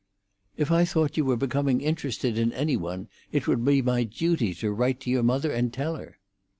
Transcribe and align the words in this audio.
"If 0.57 0.71
I 0.71 0.83
thought 0.83 1.15
you 1.15 1.23
were 1.25 1.37
becoming 1.37 1.79
interested 1.79 2.35
in 2.39 2.51
any 2.53 2.75
one, 2.75 3.07
it 3.31 3.47
would 3.47 3.63
be 3.63 3.83
my 3.83 4.03
duty 4.03 4.51
to 4.55 4.71
write 4.71 4.99
to 5.01 5.11
your 5.11 5.21
mother 5.21 5.51
and 5.51 5.71
tell 5.71 5.95
her." 5.95 6.17